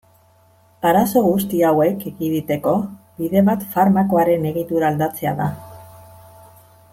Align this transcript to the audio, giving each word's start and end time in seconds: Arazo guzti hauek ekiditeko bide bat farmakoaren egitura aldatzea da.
Arazo 0.91 1.21
guzti 1.25 1.59
hauek 1.67 2.01
ekiditeko 2.11 2.73
bide 3.19 3.45
bat 3.51 3.67
farmakoaren 3.75 4.49
egitura 4.53 4.89
aldatzea 4.93 5.35
da. 5.43 5.51